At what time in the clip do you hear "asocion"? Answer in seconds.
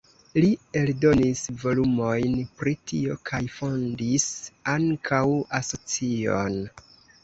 5.63-6.63